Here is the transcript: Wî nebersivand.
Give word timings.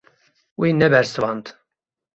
Wî 0.59 0.69
nebersivand. 0.79 1.45